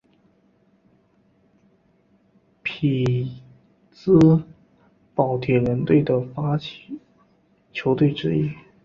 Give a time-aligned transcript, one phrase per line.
[2.63, 3.39] 匹
[3.91, 4.17] 兹
[5.13, 6.99] 堡铁人队的发起
[7.71, 8.49] 球队之一。